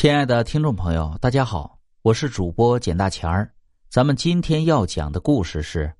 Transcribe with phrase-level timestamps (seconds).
[0.00, 3.52] 亲爱的听众朋友，大家好，我是主播简大钱儿。
[3.88, 5.86] 咱们今天要讲的故事是《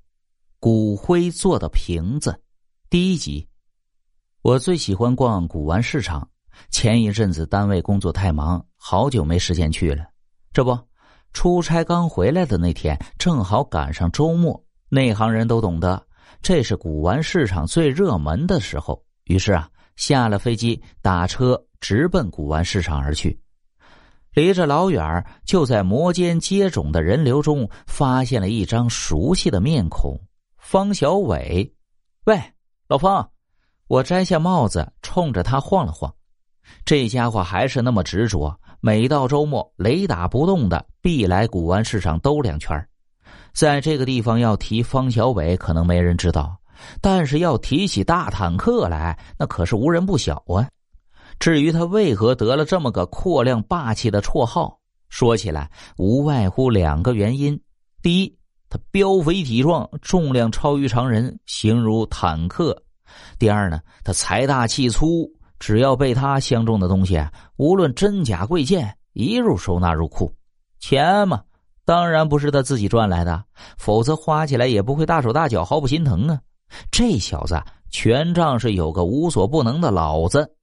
[0.57, 2.31] 骨灰做的瓶子》
[2.89, 3.45] 第一集。
[4.41, 6.25] 我最喜欢逛古玩市场。
[6.69, 10.05] 前一阵子单位工作太忙，好久没时间去了。
[10.53, 10.79] 这不，
[11.33, 14.63] 出差刚回来的那天，正好赶上周末。
[14.87, 16.01] 内行人都懂得，
[16.41, 19.03] 这是古玩市场最热门的时候。
[19.25, 23.37] 于是啊，下了飞机，打车直奔古玩市场而去。
[24.33, 30.19] 离着老远，就在摩肩接踵的人流中，发现了一张熟悉的面孔——
[30.57, 31.73] 方小伟。
[32.25, 32.39] 喂，
[32.87, 33.27] 老方！
[33.87, 36.13] 我摘下帽子，冲着他晃了晃。
[36.85, 42.87] 这家伙还是那么执着，每到周末雷打不动的必来古玩市场兜两圈。
[43.51, 46.55] 在这个地方要提方小伟，可能没人知道。
[47.01, 50.69] 但是要提起大坦克来，那可是无人不晓啊。
[51.39, 57.59] 至于他为何得了这么个阔亮霸气的绰号，说起来无外乎两个原因：
[58.01, 58.37] 第一，
[58.69, 62.73] 他膘肥体壮，重量超于常人，形如坦克；
[63.39, 67.19] 第二呢，他财大气粗，只要被他相中的东西，
[67.55, 70.31] 无论真假贵贱，一入收纳入库。
[70.79, 71.41] 钱嘛，
[71.85, 73.43] 当然不是他自己赚来的，
[73.77, 76.39] 否则花起来也不会大手大脚，毫不心疼啊。
[76.91, 80.53] 这小子权杖是有个无所不能的老子，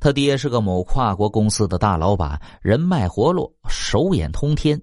[0.00, 4.80] 他爹是个某跨国公司的大老板，人脉活络，手眼通天。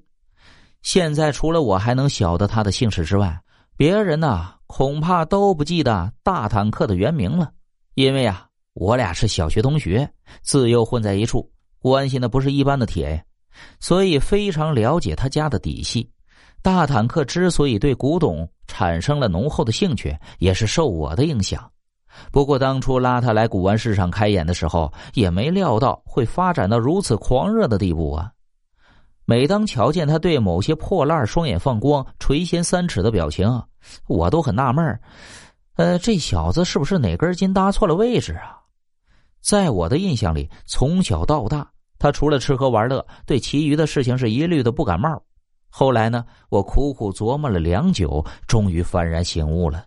[0.81, 3.39] 现在除了我还能晓得他的姓氏之外，
[3.77, 7.51] 别人呢恐怕都不记得大坦克的原名了。
[7.93, 10.09] 因为啊，我俩是小学同学，
[10.41, 13.23] 自幼混在一处，关系那不是一般的铁，
[13.79, 16.09] 所以非常了解他家的底细。
[16.63, 21.69] 大坦克之所以对古董产生了浓厚的兴趣，也是受我的影响。
[22.31, 28.31] 不过当初拉他来古玩市场开眼的时候，也没料到会发展到如此狂热的地步啊！
[29.25, 33.47] 每当瞧见他对某些破烂双眼放光、垂涎三尺的表情，
[34.07, 34.99] 我都很纳闷
[35.77, 38.59] 呃，这小子是不是哪根筋搭错了位置啊？
[39.41, 45.21] 在我的印象里，从小到大，他除了吃喝玩乐，对其余的事情是一律的不感冒。
[45.69, 49.85] 后来呢，我苦苦琢磨了良久，终于幡然醒悟了。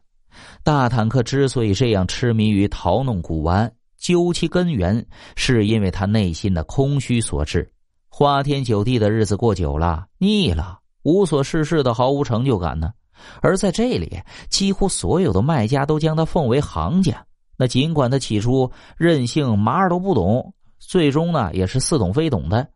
[0.63, 5.05] 大坦克之所以这样痴迷于淘弄古玩，究其根源，
[5.37, 7.71] 是因为他内心的空虚所致。
[8.09, 12.93] 花天酒地的日子过久了，腻了，无所事事的毫无成就感呢。
[13.41, 17.25] 而在这里，几乎所有的卖家都将他奉为行家。
[17.57, 22.69] 那尽管他起初任性，嘛儿都不懂，最终呢，也是似懂非懂的。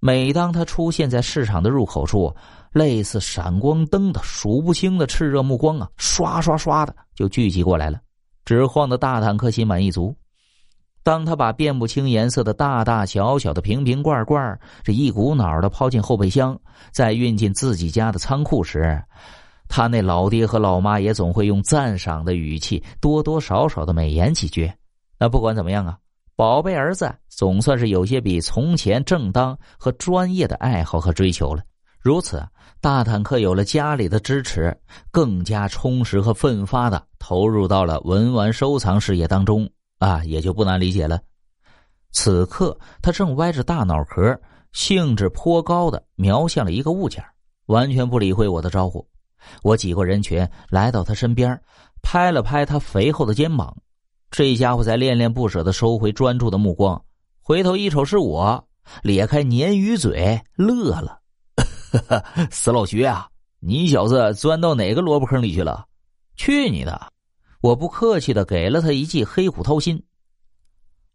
[0.00, 2.34] 每当他出现在市场的入口处，
[2.72, 8.00] 类似闪光灯的数不清的炽热目光啊，刷刷刷的就聚集过来了，
[8.44, 10.14] 只晃得大坦克心满意足。
[11.02, 16.58] 当他把辨不清颜色的大大小小的瓶瓶罐罐这一股脑的抛进后备箱，
[16.92, 19.02] 再运进自己家的仓库时，
[19.68, 24.72] 他那老爹和老妈也总会用赞赏的语气，多多少少的美言几句。
[25.18, 25.98] 那不管怎么样啊。
[26.34, 31.62] 宝贝儿子总算是有些比从前正当和专业的爱好和追求了。
[32.02, 32.44] 如此，
[32.80, 34.76] 大坦克有了家里的支持，
[35.12, 41.20] 更加充实和奋发的投入到了文玩收藏事业当中啊，也就不难理解了。
[42.10, 44.36] 此刻，他正歪着大脑壳，
[44.72, 47.24] 兴致颇高的瞄向了一个物件，
[47.66, 49.08] 完全不理会我的招呼。
[49.62, 51.56] 我挤过人群，来到他身边，
[52.02, 53.76] 拍了拍他肥厚的肩膀。
[54.28, 57.00] 这家伙在恋恋不舍的收回专注的目光，
[57.40, 58.66] 回头一瞅是我，
[59.02, 61.20] 咧开鲶鱼嘴乐了
[62.50, 63.28] ：“死老徐啊，
[63.60, 65.86] 你小子钻到哪个萝卜坑里去了？
[66.36, 67.12] 去你的！”
[67.62, 70.02] 我不客气的给了他一记黑虎掏心。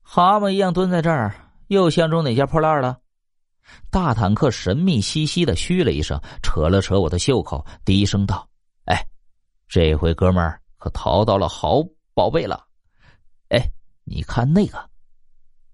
[0.01, 1.35] 蛤蟆一样蹲在这儿，
[1.67, 2.97] 又相中哪家破烂了？
[3.91, 8.47] 大坦克神秘兮兮的嘘了一声，扯了扯我的袖口，低声道
[8.87, 9.05] ：“哎，
[9.67, 11.83] 这回哥们儿可淘到了好
[12.13, 12.65] 宝贝了。”
[13.49, 13.59] 哎，
[14.05, 14.89] 你看那个！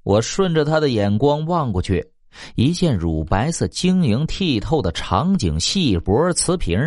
[0.01, 2.12] 我顺着他的眼光望过去，
[2.55, 6.77] 一件乳白色、晶莹剔透的长颈细脖瓷瓶，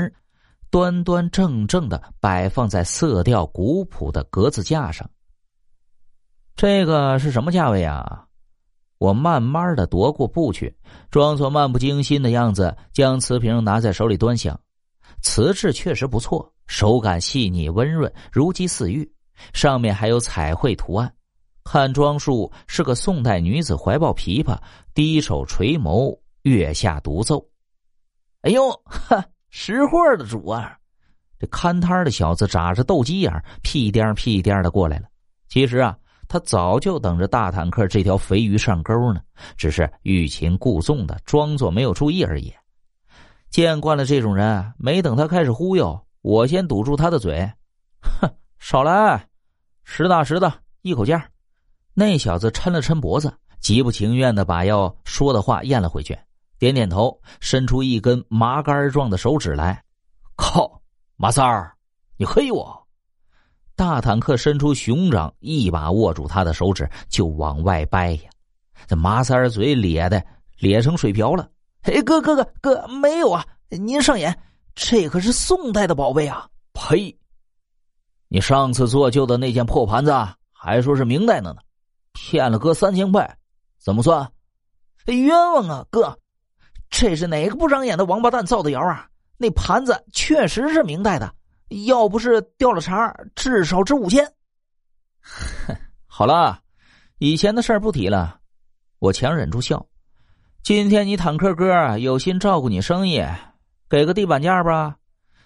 [0.70, 5.08] 端端正正的摆放在色调古朴的格子架上。
[6.54, 8.24] 这个是什么价位啊？
[8.98, 10.74] 我慢慢的踱过步去，
[11.10, 14.58] 装作漫不经心的样子，将瓷瓶拿在手里端详。
[15.20, 19.12] 瓷质确实不错，手感细腻温润，如鸡似玉。
[19.52, 21.12] 上面还有彩绘图案，
[21.66, 24.56] 看装束是个宋代女子怀抱琵琶，
[24.94, 27.44] 低首垂眸，月下独奏。
[28.42, 30.78] 哎呦，哈，识货的主啊！
[31.40, 35.08] 这看摊的小子眨着斗鸡眼，屁颠屁颠的过来了。
[35.48, 35.98] 其实啊，
[36.28, 39.20] 他早就等着大坦克这条肥鱼上钩呢，
[39.56, 42.54] 只是欲擒故纵的装作没有注意而已。
[43.50, 47.50] 见惯了这种人，没等他开始忽悠，我先堵住他的嘴。
[48.20, 48.30] 哼，
[48.60, 49.26] 少来，
[49.82, 50.52] 实打实的
[50.82, 51.28] 一口价。
[51.98, 56.14] 那小子抻了抻脖子，极不情愿的把要说的话咽了回去，
[56.58, 59.82] 点点头，伸出一根麻杆状的手指来。
[60.36, 60.78] 靠，
[61.16, 61.74] 马三儿，
[62.18, 62.86] 你黑我！
[63.74, 68.30] 大坦克伸出熊掌，一把握住他的手指就往外掰呀。
[68.86, 70.22] 这马三儿嘴咧的
[70.58, 71.48] 咧成水瓢了。
[71.84, 73.42] 哎，哥哥哥哥，没有啊！
[73.70, 74.38] 您上眼，
[74.74, 76.46] 这可是宋代的宝贝啊！
[76.74, 77.18] 呸！
[78.28, 80.12] 你上次做旧的那件破盘子，
[80.52, 81.60] 还说是明代的呢，
[82.28, 83.38] 骗了哥三千块，
[83.78, 84.28] 怎么算？
[85.06, 86.18] 冤枉啊，哥！
[86.90, 89.08] 这是哪个不长眼的王八蛋造的谣啊？
[89.36, 91.32] 那盘子确实是明代的，
[91.86, 94.28] 要不是掉了茬，至少值五千。
[96.08, 96.58] 好了，
[97.18, 98.40] 以前的事儿不提了，
[98.98, 99.86] 我强忍住笑。
[100.64, 103.24] 今天你坦克哥有心照顾你生意，
[103.88, 104.96] 给个地板价吧。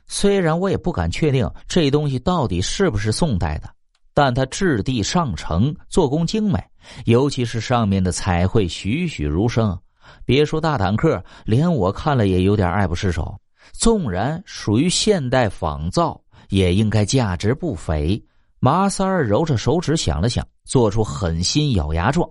[0.07, 3.69] 虽然我也不敢确定这东西到底是不是宋代的，
[4.13, 6.63] 但它质地上乘，做工精美，
[7.05, 9.79] 尤其是上面的彩绘栩栩如生。
[10.25, 13.39] 别说大坦克，连我看了也有点爱不释手。
[13.73, 18.23] 纵然属于现代仿造，也应该价值不菲。
[18.59, 22.29] 麻三儿揉着手指想了想，做出狠心咬牙状：“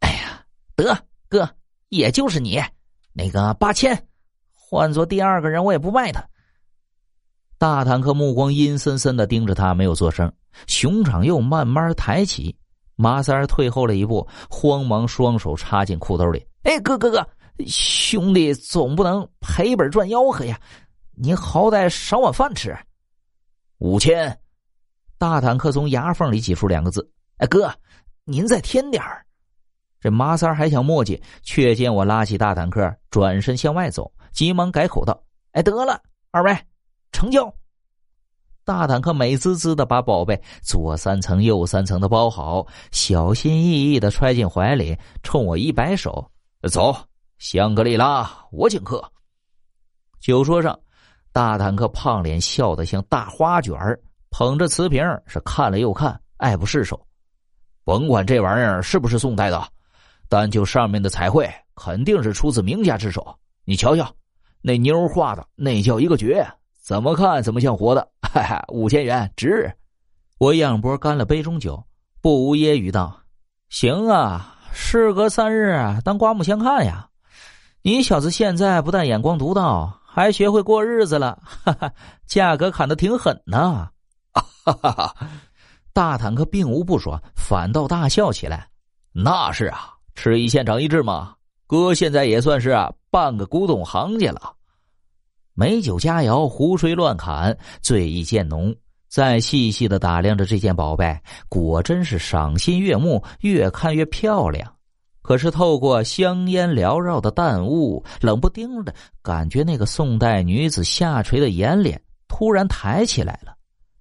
[0.00, 0.42] 哎呀，
[0.74, 0.96] 得
[1.28, 1.48] 哥。”
[1.88, 2.60] 也就是你，
[3.12, 4.08] 那个八千，
[4.52, 6.26] 换做第二个人我也不卖他。
[7.58, 10.30] 大坦克目光阴森森的盯着他，没有做声。
[10.66, 12.56] 熊掌又慢慢抬起，
[12.94, 16.44] 马三儿退后了一步，慌忙双手插进裤兜里。
[16.62, 17.26] 哎，哥哥哥，
[17.66, 20.60] 兄弟总不能赔本赚吆喝呀！
[21.14, 22.76] 你好歹赏碗饭吃。
[23.78, 24.38] 五千，
[25.18, 27.08] 大坦克从牙缝里挤出两个字
[27.38, 27.72] ：“哎，哥，
[28.24, 29.24] 您再添点儿。”
[30.00, 35.22] 这马三还想磨叽，却见我拉起大坦克，转身向外走，急忙改口道
[35.52, 36.00] ：“哎，得了，
[36.30, 36.56] 二位，
[37.12, 37.52] 成交。”
[38.66, 46.28] 大坦克美滋滋的把宝贝左三层右三层的包好，小心翼翼的揣进怀里，冲我一摆手
[46.68, 46.92] ：“走，
[47.38, 49.00] 香格里拉，我请客。”
[50.18, 50.76] 酒桌上，
[51.32, 53.96] 大坦克胖脸笑得像大花卷儿
[54.30, 57.00] 捧着瓷瓶是看了又看，爱不释手。
[57.84, 59.64] 甭管这玩意儿是不是宋代的。
[60.28, 63.24] 单就上面的彩绘，肯定是出自名家之手。
[63.64, 64.12] 你瞧瞧，
[64.60, 66.44] 那妞画的那叫一个绝，
[66.86, 68.08] 怎么看怎么像活的。
[68.22, 69.68] 哈哈，五千元值。
[70.38, 71.82] 我仰脖干了杯中酒，
[72.22, 73.18] 不无揶揄道
[73.70, 77.08] ：“行啊，事隔三日，当刮目相看呀。
[77.82, 81.42] 你小子现在不但眼光独到，还学会过日子了。
[81.64, 81.92] 哈哈，
[82.24, 83.90] 价格砍的挺狠呐。”
[84.64, 85.16] 哈哈哈，
[85.92, 88.68] 大坦克并无不爽，反倒大笑起来。
[89.12, 89.92] 那是啊。
[90.14, 91.34] 吃一堑长一智嘛，
[91.66, 92.74] 哥现在也算是
[93.10, 94.55] 半个古董行家了。
[95.58, 98.76] 美酒佳肴，胡吹乱侃，醉意渐浓。
[99.08, 101.18] 再细细的打量着这件宝贝，
[101.48, 104.70] 果真是赏心悦目，越看越漂亮。
[105.22, 111.98] 可是透过香烟缭绕的淡雾，冷不丁的感觉，那个宋代女子下垂的眼脸
[112.28, 113.54] 突然抬起来了。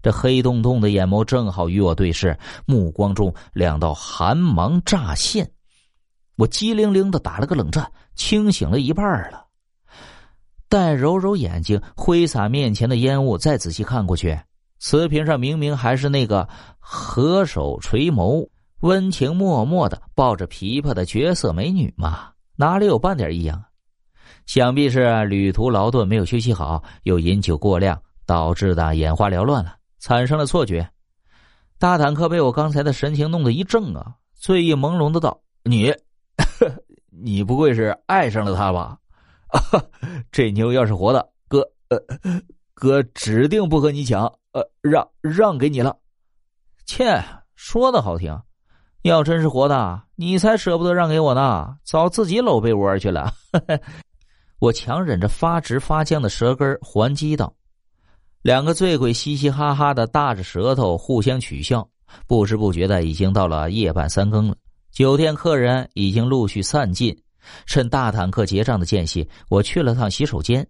[0.03, 5.49] 这黑洞洞的眼眸正好与我对视，目光中两道寒芒乍现。
[6.35, 9.44] 我机灵灵的打了个冷战，清醒了一半了。
[10.67, 14.37] 但揉揉眼睛，挥洒面前的烟雾，再仔细看过去，
[14.79, 16.47] 瓷瓶上明明还是那个
[16.79, 18.47] 合手垂眸、
[18.81, 23.69] 温情脉脉的抱着琵琶的绝色美女嘛，哪里有半点异样啊？
[24.45, 30.87] 想必是旅途劳顿，没有休息好，又饮酒过量，导致的眼花缭乱了，产生了错觉。
[31.77, 35.93] 大坦克被我刚才的神情弄得一怔啊，醉意朦胧的道：“你。
[37.17, 38.97] ”你不会是爱上了他吧？
[39.47, 39.61] 啊
[40.31, 41.59] 这妞要是活的，哥，
[41.89, 41.97] 呃，
[42.73, 45.97] 哥指定不和你抢，呃，让让给你了。
[46.85, 47.23] 切，
[47.55, 48.37] 说的好听，
[49.03, 53.33] 要真是活的，你才舍不得让给我呢，早自己搂被窝去了。
[54.59, 57.53] 我强忍着发直发僵的舌根还击道
[58.41, 61.87] ：“两个醉鬼嘻嘻哈哈的大着舌头互相取笑，
[62.25, 64.55] 不知不觉的已经到了夜半三更了。”
[64.91, 67.21] 酒店客人已经陆续散尽，
[67.65, 70.67] 趁大坦克结账的间隙，我去了趟洗手间，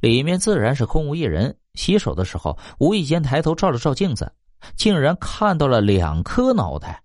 [0.00, 1.56] 里面自然是空无一人。
[1.74, 4.32] 洗手的时候，无意间抬头照了照镜子，
[4.76, 7.03] 竟然看到了两颗脑袋。